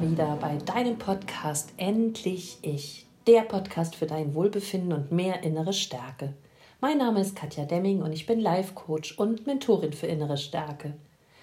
[0.00, 6.32] Wieder bei deinem Podcast Endlich Ich, der Podcast für dein Wohlbefinden und mehr innere Stärke.
[6.80, 10.94] Mein Name ist Katja Demming und ich bin Life Coach und Mentorin für innere Stärke.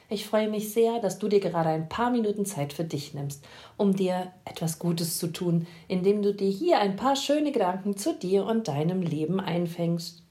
[0.10, 3.46] Ich freue mich sehr, dass du dir gerade ein paar Minuten Zeit für dich nimmst,
[3.78, 8.16] um dir etwas Gutes zu tun, indem du dir hier ein paar schöne Gedanken zu
[8.16, 10.24] dir und deinem Leben einfängst.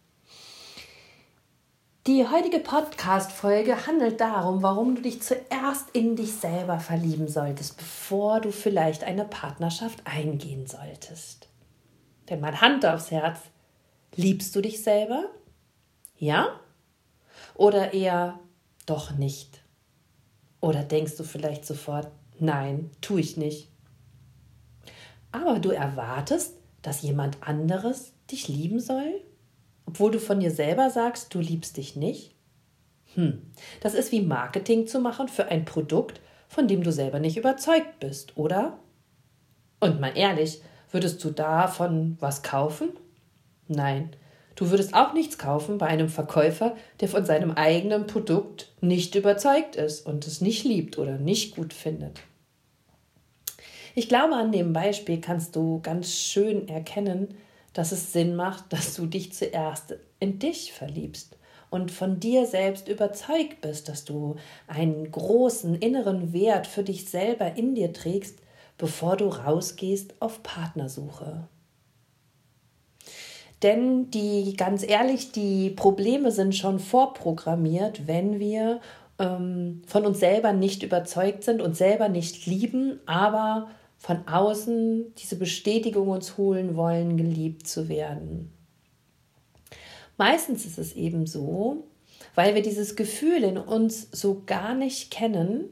[2.08, 8.40] Die heutige Podcast-Folge handelt darum, warum du dich zuerst in dich selber verlieben solltest, bevor
[8.40, 11.48] du vielleicht eine Partnerschaft eingehen solltest.
[12.30, 13.40] Denn mal Hand aufs Herz,
[14.14, 15.26] liebst du dich selber?
[16.16, 16.58] Ja?
[17.54, 18.38] Oder eher
[18.86, 19.60] doch nicht?
[20.62, 23.68] Oder denkst du vielleicht sofort, nein, tue ich nicht?
[25.30, 29.27] Aber du erwartest, dass jemand anderes dich lieben soll?
[29.88, 32.34] Obwohl du von dir selber sagst, du liebst dich nicht?
[33.14, 33.40] Hm,
[33.80, 37.98] das ist wie Marketing zu machen für ein Produkt, von dem du selber nicht überzeugt
[37.98, 38.78] bist, oder?
[39.80, 42.90] Und mal ehrlich, würdest du davon was kaufen?
[43.66, 44.10] Nein,
[44.56, 49.76] du würdest auch nichts kaufen bei einem Verkäufer, der von seinem eigenen Produkt nicht überzeugt
[49.76, 52.20] ist und es nicht liebt oder nicht gut findet.
[53.94, 57.34] Ich glaube, an dem Beispiel kannst du ganz schön erkennen,
[57.78, 61.36] dass es Sinn macht, dass du dich zuerst in dich verliebst
[61.70, 64.34] und von dir selbst überzeugt bist, dass du
[64.66, 68.40] einen großen inneren Wert für dich selber in dir trägst,
[68.78, 71.46] bevor du rausgehst auf Partnersuche.
[73.62, 78.80] Denn die, ganz ehrlich, die Probleme sind schon vorprogrammiert, wenn wir
[79.20, 85.36] ähm, von uns selber nicht überzeugt sind, und selber nicht lieben, aber von außen diese
[85.36, 88.52] Bestätigung uns holen wollen, geliebt zu werden.
[90.16, 91.84] Meistens ist es eben so,
[92.34, 95.64] weil wir dieses Gefühl in uns so gar nicht kennen,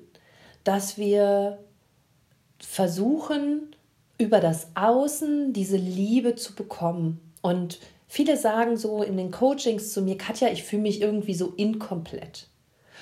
[0.65, 1.59] dass wir
[2.59, 3.75] versuchen,
[4.19, 7.21] über das Außen diese Liebe zu bekommen.
[7.43, 7.79] Und
[8.09, 12.49] viele sagen so in den Coachings zu mir, Katja, ich fühle mich irgendwie so inkomplett.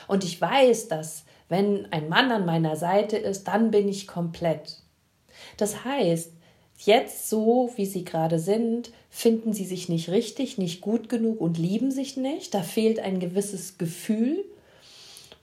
[0.08, 4.83] Und ich weiß, dass wenn ein Mann an meiner Seite ist, dann bin ich komplett.
[5.56, 6.32] Das heißt,
[6.78, 11.58] jetzt so, wie sie gerade sind, finden sie sich nicht richtig, nicht gut genug und
[11.58, 12.54] lieben sich nicht.
[12.54, 14.44] Da fehlt ein gewisses Gefühl.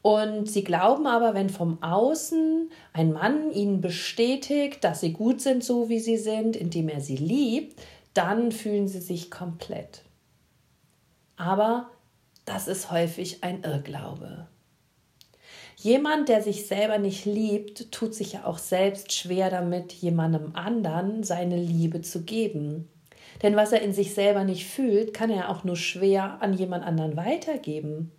[0.01, 5.63] Und sie glauben aber, wenn vom Außen ein Mann ihnen bestätigt, dass sie gut sind,
[5.63, 7.79] so wie sie sind, indem er sie liebt,
[8.13, 10.01] dann fühlen sie sich komplett.
[11.37, 11.89] Aber
[12.45, 14.47] das ist häufig ein Irrglaube.
[15.81, 21.23] Jemand, der sich selber nicht liebt, tut sich ja auch selbst schwer damit, jemandem anderen
[21.23, 22.87] seine Liebe zu geben.
[23.41, 26.85] Denn was er in sich selber nicht fühlt, kann er auch nur schwer an jemand
[26.85, 28.11] anderen weitergeben.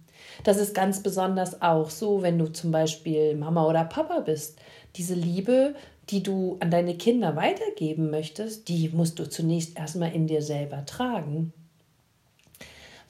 [0.43, 4.59] Das ist ganz besonders auch so, wenn du zum Beispiel Mama oder Papa bist.
[4.97, 5.77] Diese Liebe,
[6.11, 10.85] die du an deine Kinder weitergeben möchtest, die musst du zunächst erstmal in dir selber
[10.85, 11.53] tragen.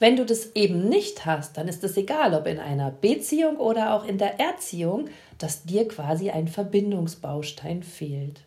[0.03, 3.93] Wenn du das eben nicht hast, dann ist es egal, ob in einer Beziehung oder
[3.93, 8.41] auch in der Erziehung, dass dir quasi ein Verbindungsbaustein fehlt.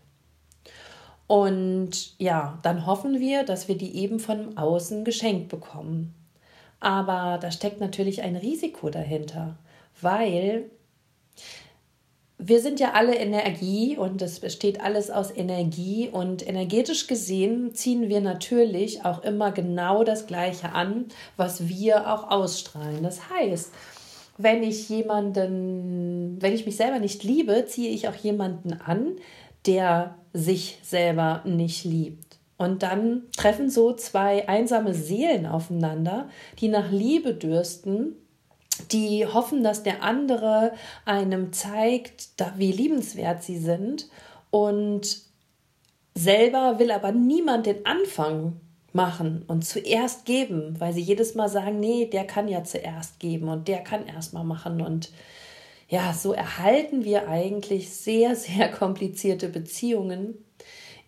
[1.26, 6.14] Und ja, dann hoffen wir, dass wir die eben von außen geschenkt bekommen.
[6.78, 9.56] Aber da steckt natürlich ein Risiko dahinter,
[10.02, 10.70] weil
[12.38, 18.08] wir sind ja alle Energie und es besteht alles aus Energie und energetisch gesehen ziehen
[18.08, 23.02] wir natürlich auch immer genau das Gleiche an, was wir auch ausstrahlen.
[23.02, 23.72] Das heißt,
[24.36, 29.16] wenn ich jemanden, wenn ich mich selber nicht liebe, ziehe ich auch jemanden an,
[29.64, 32.36] der sich selber nicht liebt.
[32.58, 38.16] Und dann treffen so zwei einsame Seelen aufeinander, die nach Liebe dürsten
[38.92, 40.72] die hoffen, dass der andere
[41.04, 44.08] einem zeigt, wie liebenswert sie sind.
[44.50, 45.18] Und
[46.14, 48.60] selber will aber niemand den Anfang
[48.92, 53.48] machen und zuerst geben, weil sie jedes Mal sagen, nee, der kann ja zuerst geben
[53.48, 54.80] und der kann erst mal machen.
[54.80, 55.10] Und
[55.88, 60.45] ja, so erhalten wir eigentlich sehr, sehr komplizierte Beziehungen,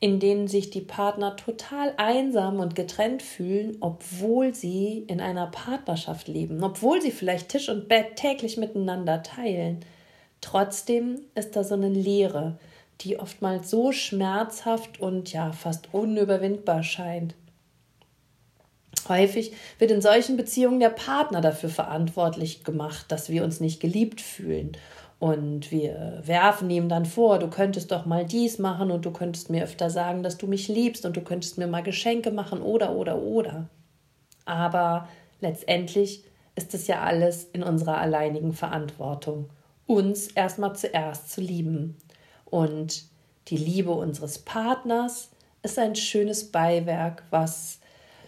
[0.01, 6.29] in denen sich die Partner total einsam und getrennt fühlen, obwohl sie in einer Partnerschaft
[6.29, 9.81] leben, obwohl sie vielleicht Tisch und Bett täglich miteinander teilen.
[10.41, 12.59] Trotzdem ist da so eine Leere,
[13.01, 17.35] die oftmals so schmerzhaft und ja fast unüberwindbar scheint.
[19.09, 24.21] Häufig wird in solchen Beziehungen der Partner dafür verantwortlich gemacht, dass wir uns nicht geliebt
[24.21, 24.77] fühlen
[25.19, 29.51] und wir werfen ihm dann vor, du könntest doch mal dies machen und du könntest
[29.51, 32.93] mir öfter sagen, dass du mich liebst und du könntest mir mal Geschenke machen oder
[32.95, 33.69] oder oder.
[34.45, 35.09] Aber
[35.41, 36.25] letztendlich
[36.55, 39.51] ist es ja alles in unserer alleinigen Verantwortung,
[39.87, 41.97] uns erstmal zuerst zu lieben
[42.45, 43.05] Und
[43.49, 45.31] die Liebe unseres Partners
[45.63, 47.81] ist ein schönes Beiwerk, was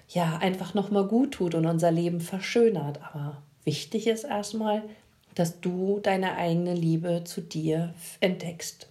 [0.08, 3.00] ja einfach nochmal gut tut und unser Leben verschönert.
[3.02, 4.82] Aber wichtig ist erstmal,
[5.34, 8.88] dass du deine eigene Liebe zu dir entdeckst.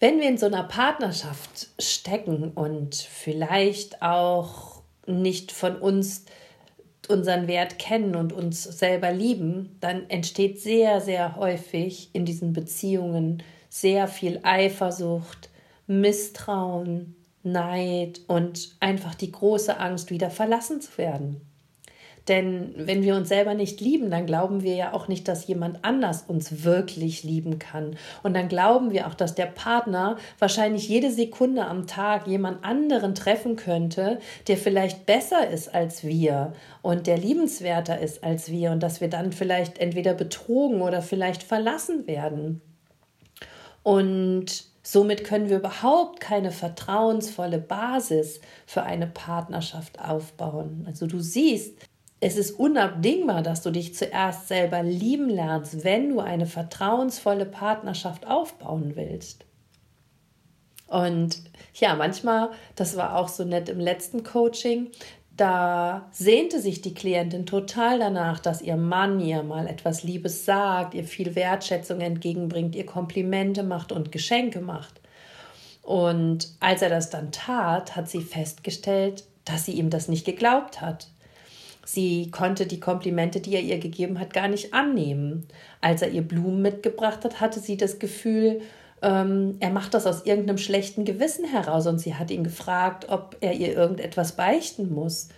[0.00, 6.24] Wenn wir in so einer Partnerschaft stecken und vielleicht auch nicht von uns
[7.08, 13.42] unseren Wert kennen und uns selber lieben, dann entsteht sehr, sehr häufig in diesen Beziehungen
[13.68, 15.50] sehr viel Eifersucht,
[15.86, 21.40] Misstrauen, Neid und einfach die große Angst, wieder verlassen zu werden.
[22.28, 25.84] Denn wenn wir uns selber nicht lieben, dann glauben wir ja auch nicht, dass jemand
[25.84, 27.96] anders uns wirklich lieben kann.
[28.22, 33.14] Und dann glauben wir auch, dass der Partner wahrscheinlich jede Sekunde am Tag jemand anderen
[33.14, 38.82] treffen könnte, der vielleicht besser ist als wir und der liebenswerter ist als wir und
[38.82, 42.60] dass wir dann vielleicht entweder betrogen oder vielleicht verlassen werden.
[43.82, 50.84] Und Somit können wir überhaupt keine vertrauensvolle Basis für eine Partnerschaft aufbauen.
[50.88, 51.78] Also du siehst,
[52.22, 58.28] es ist unabdingbar, dass du dich zuerst selber lieben lernst, wenn du eine vertrauensvolle Partnerschaft
[58.28, 59.44] aufbauen willst.
[60.86, 61.42] Und
[61.74, 64.92] ja, manchmal, das war auch so nett im letzten Coaching,
[65.36, 70.94] da sehnte sich die Klientin total danach, dass ihr Mann ihr mal etwas Liebes sagt,
[70.94, 75.00] ihr viel Wertschätzung entgegenbringt, ihr Komplimente macht und Geschenke macht.
[75.82, 80.80] Und als er das dann tat, hat sie festgestellt, dass sie ihm das nicht geglaubt
[80.80, 81.08] hat.
[81.84, 85.46] Sie konnte die Komplimente, die er ihr gegeben hat, gar nicht annehmen.
[85.80, 88.60] Als er ihr Blumen mitgebracht hat, hatte sie das Gefühl,
[89.02, 93.36] ähm, er macht das aus irgendeinem schlechten Gewissen heraus und sie hat ihn gefragt, ob
[93.40, 95.28] er ihr irgendetwas beichten muss.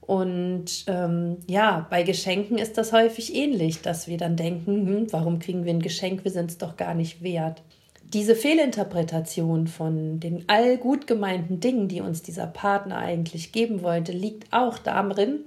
[0.00, 5.38] Und ähm, ja, bei Geschenken ist das häufig ähnlich, dass wir dann denken, hm, warum
[5.38, 7.62] kriegen wir ein Geschenk, wir sind es doch gar nicht wert.
[8.12, 14.10] Diese Fehlinterpretation von den all gut gemeinten Dingen, die uns dieser Partner eigentlich geben wollte,
[14.12, 15.44] liegt auch darin,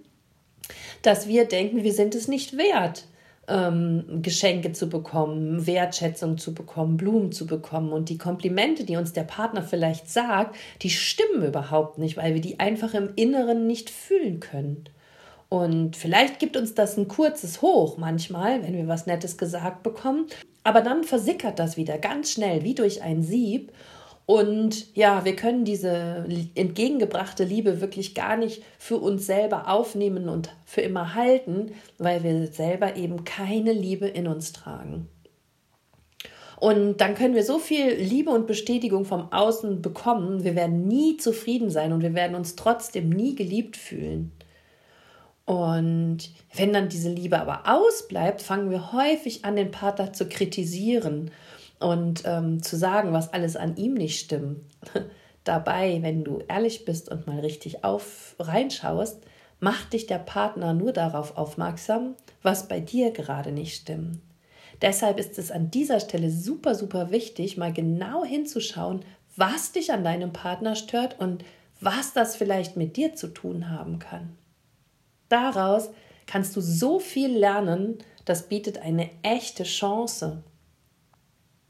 [1.06, 3.06] dass wir denken, wir sind es nicht wert,
[3.48, 7.94] ähm, Geschenke zu bekommen, Wertschätzung zu bekommen, Blumen zu bekommen.
[7.94, 12.42] Und die Komplimente, die uns der Partner vielleicht sagt, die stimmen überhaupt nicht, weil wir
[12.42, 14.86] die einfach im Inneren nicht fühlen können.
[15.48, 20.26] Und vielleicht gibt uns das ein kurzes Hoch manchmal, wenn wir was Nettes gesagt bekommen.
[20.64, 23.72] Aber dann versickert das wieder ganz schnell wie durch ein Sieb.
[24.26, 26.26] Und ja, wir können diese
[26.56, 32.48] entgegengebrachte Liebe wirklich gar nicht für uns selber aufnehmen und für immer halten, weil wir
[32.48, 35.08] selber eben keine Liebe in uns tragen.
[36.58, 41.18] Und dann können wir so viel Liebe und Bestätigung vom Außen bekommen, wir werden nie
[41.18, 44.32] zufrieden sein und wir werden uns trotzdem nie geliebt fühlen.
[45.46, 51.30] Und wenn dann diese Liebe aber ausbleibt, fangen wir häufig an, den Partner zu kritisieren
[51.80, 54.62] und ähm, zu sagen, was alles an ihm nicht stimmt.
[55.44, 59.22] Dabei, wenn du ehrlich bist und mal richtig auf reinschaust,
[59.60, 64.20] macht dich der Partner nur darauf aufmerksam, was bei dir gerade nicht stimmt.
[64.82, 69.06] Deshalb ist es an dieser Stelle super, super wichtig, mal genau hinzuschauen,
[69.36, 71.44] was dich an deinem Partner stört und
[71.80, 74.38] was das vielleicht mit dir zu tun haben kann.
[75.30, 75.90] Daraus
[76.26, 80.44] kannst du so viel lernen, das bietet eine echte Chance.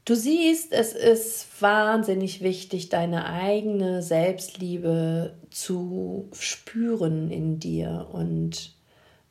[0.06, 8.72] Du siehst, es ist wahnsinnig wichtig, deine eigene Selbstliebe zu spüren in dir und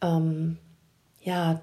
[0.02, 0.58] ähm,
[1.24, 1.62] ja,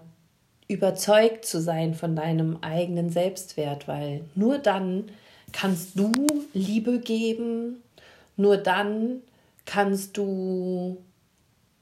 [0.66, 5.10] überzeugt zu sein von deinem eigenen Selbstwert, weil nur dann
[5.52, 6.14] kannst du
[6.54, 7.82] Liebe geben,
[8.38, 9.20] nur dann
[9.66, 10.96] kannst du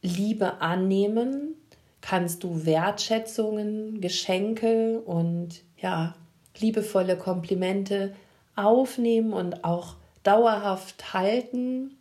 [0.02, 1.54] Liebe annehmen,
[2.00, 6.16] kannst du Wertschätzungen, Geschenke und ja,
[6.60, 8.14] liebevolle Komplimente
[8.56, 11.96] aufnehmen und auch dauerhaft halten,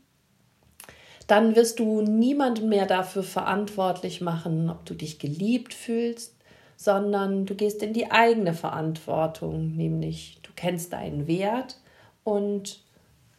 [1.28, 6.34] dann wirst du niemanden mehr dafür verantwortlich machen, ob du dich geliebt fühlst,
[6.76, 11.78] sondern du gehst in die eigene Verantwortung, nämlich du kennst deinen Wert
[12.24, 12.82] und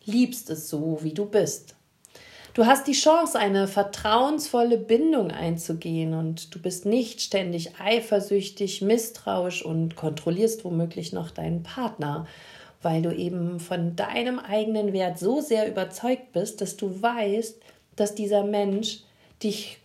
[0.04, 1.74] liebst es so, wie du bist.
[2.52, 9.64] Du hast die Chance, eine vertrauensvolle Bindung einzugehen und du bist nicht ständig eifersüchtig, misstrauisch
[9.64, 12.26] und kontrollierst womöglich noch deinen Partner,
[12.82, 17.56] weil du eben von deinem eigenen Wert so sehr überzeugt bist, dass du weißt,
[17.94, 19.04] dass dieser Mensch
[19.44, 19.78] dich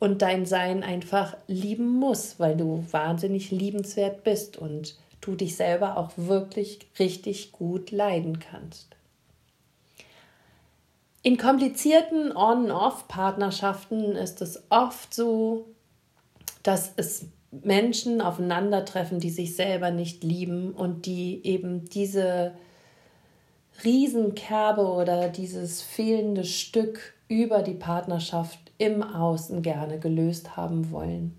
[0.00, 5.96] und dein Sein einfach lieben muss, weil du wahnsinnig liebenswert bist und du dich selber
[5.96, 8.96] auch wirklich richtig gut leiden kannst.
[11.24, 15.66] In komplizierten On-Off-Partnerschaften ist es oft so,
[16.64, 22.52] dass es Menschen aufeinandertreffen, die sich selber nicht lieben und die eben diese
[23.84, 31.36] Riesenkerbe oder dieses fehlende Stück über die Partnerschaft im Außen gerne gelöst haben wollen.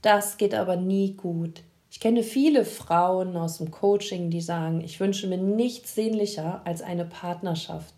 [0.00, 1.62] Das geht aber nie gut.
[1.90, 6.82] Ich kenne viele Frauen aus dem Coaching, die sagen, ich wünsche mir nichts sehnlicher als
[6.82, 7.94] eine Partnerschaft.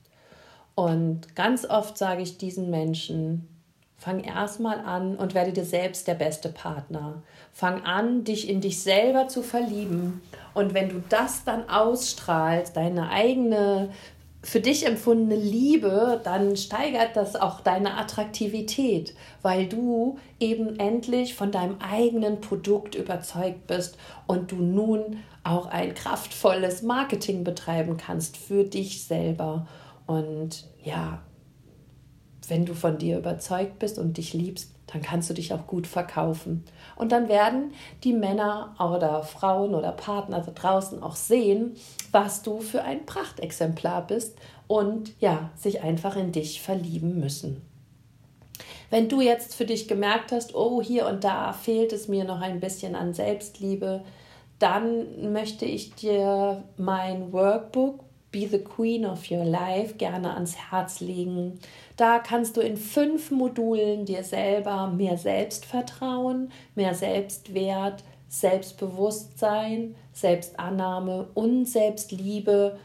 [0.76, 3.48] Und ganz oft sage ich diesen Menschen,
[3.96, 7.22] fang erstmal an und werde dir selbst der beste Partner.
[7.52, 10.20] Fang an, dich in dich selber zu verlieben.
[10.52, 13.88] Und wenn du das dann ausstrahlst, deine eigene
[14.42, 21.50] für dich empfundene Liebe, dann steigert das auch deine Attraktivität, weil du eben endlich von
[21.50, 28.62] deinem eigenen Produkt überzeugt bist und du nun auch ein kraftvolles Marketing betreiben kannst für
[28.62, 29.66] dich selber.
[30.06, 31.22] Und ja,
[32.48, 35.86] wenn du von dir überzeugt bist und dich liebst, dann kannst du dich auch gut
[35.86, 36.64] verkaufen.
[36.94, 37.72] Und dann werden
[38.04, 41.76] die Männer oder Frauen oder Partner da draußen auch sehen,
[42.12, 44.36] was du für ein Prachtexemplar bist
[44.68, 47.62] und ja, sich einfach in dich verlieben müssen.
[48.90, 52.40] Wenn du jetzt für dich gemerkt hast, oh, hier und da fehlt es mir noch
[52.40, 54.04] ein bisschen an Selbstliebe,
[54.60, 58.05] dann möchte ich dir mein Workbook
[58.36, 61.58] Be the Queen of Your Life gerne ans Herz legen.
[61.96, 71.64] Da kannst du in fünf Modulen dir selber mehr Selbstvertrauen, mehr Selbstwert, Selbstbewusstsein, Selbstannahme und
[71.64, 72.78] Selbstliebe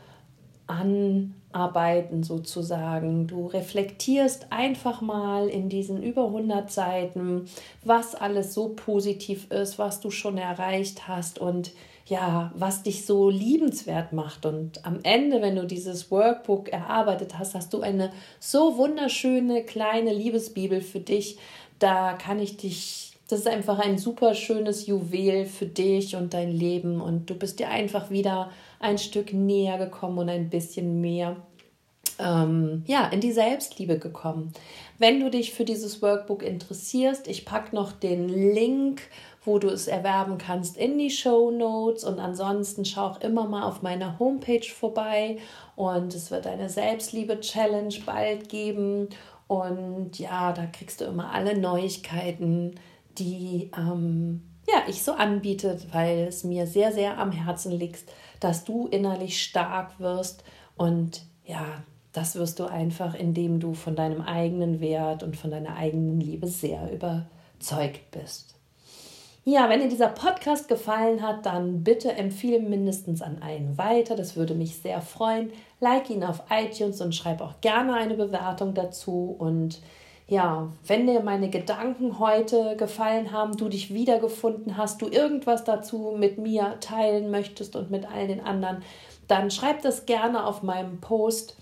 [1.54, 3.28] anarbeiten sozusagen.
[3.28, 7.46] Du reflektierst einfach mal in diesen über 100 Seiten,
[7.84, 11.72] was alles so positiv ist, was du schon erreicht hast und
[12.08, 14.46] ja, was dich so liebenswert macht.
[14.46, 20.14] Und am Ende, wenn du dieses Workbook erarbeitet hast, hast du eine so wunderschöne kleine
[20.14, 21.38] Liebesbibel für dich.
[21.80, 26.52] Da kann ich dich, das ist einfach ein super schönes Juwel für dich und dein
[26.52, 27.00] Leben.
[27.00, 28.52] Und du bist dir einfach wieder
[28.82, 31.38] ein Stück näher gekommen und ein bisschen mehr
[32.20, 34.54] ähm, ja, in die Selbstliebe gekommen.
[34.98, 39.02] Wenn du dich für dieses Workbook interessierst, ich packe noch den Link
[39.44, 42.04] wo du es erwerben kannst in die Show Notes.
[42.04, 45.40] Und ansonsten schau auch immer mal auf meiner Homepage vorbei.
[45.76, 49.10] Und es wird eine Selbstliebe-Challenge bald geben.
[49.48, 52.76] Und ja, da kriegst du immer alle Neuigkeiten,
[53.18, 58.06] die ähm, ja, ich so anbiete, weil es mir sehr, sehr am Herzen liegt,
[58.42, 60.44] dass du innerlich stark wirst.
[60.76, 61.66] Und ja,
[62.12, 66.48] das wirst du einfach, indem du von deinem eigenen Wert und von deiner eigenen Liebe
[66.48, 68.56] sehr überzeugt bist.
[69.44, 74.16] Ja, wenn dir dieser Podcast gefallen hat, dann bitte empfehle mindestens an einen weiter.
[74.16, 75.52] Das würde mich sehr freuen.
[75.80, 79.36] Like ihn auf iTunes und schreib auch gerne eine Bewertung dazu.
[79.40, 79.82] Und
[80.32, 86.16] ja, wenn dir meine Gedanken heute gefallen haben, du dich wiedergefunden hast, du irgendwas dazu
[86.18, 88.82] mit mir teilen möchtest und mit all den anderen,
[89.28, 91.58] dann schreib das gerne auf meinem Post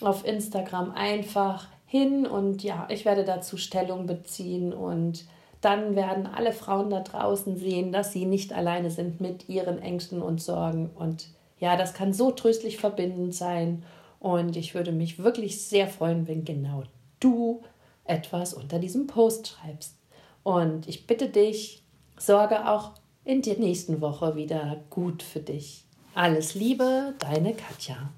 [0.00, 5.24] auf Instagram einfach hin und ja, ich werde dazu Stellung beziehen und
[5.60, 10.22] dann werden alle Frauen da draußen sehen, dass sie nicht alleine sind mit ihren Ängsten
[10.22, 10.90] und Sorgen.
[10.94, 11.26] Und
[11.58, 13.82] ja, das kann so tröstlich verbindend sein.
[14.20, 16.84] Und ich würde mich wirklich sehr freuen, wenn genau
[17.18, 17.62] du
[18.04, 19.96] etwas unter diesem Post schreibst.
[20.42, 21.82] Und ich bitte dich,
[22.18, 22.92] sorge auch
[23.24, 25.84] in der nächsten Woche wieder gut für dich.
[26.14, 28.10] Alles Liebe, deine Katja.